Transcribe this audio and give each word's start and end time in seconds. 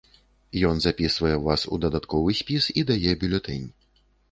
Ён 0.69 0.79
запісвае 0.85 1.33
вас 1.43 1.67
у 1.77 1.79
дадатковы 1.85 2.31
спіс 2.41 2.69
і 2.83 2.87
дае 2.91 3.11
бюлетэнь. 3.25 3.71